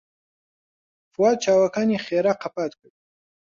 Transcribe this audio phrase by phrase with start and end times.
[1.13, 2.95] فواد چاوەکانی خێرا قەپات کرد.